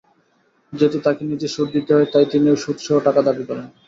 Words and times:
যেহেতু 0.73 0.97
তাঁকে 0.99 1.23
নিজে 1.25 1.47
সুদ 1.47 1.67
দিতে 1.73 1.91
হয়, 1.93 2.07
তাই 2.13 2.25
তিনিও 2.31 2.55
সুদসহ 2.55 2.95
টাকা 3.07 3.21
দাবি 3.27 3.43
করেন। 3.49 3.65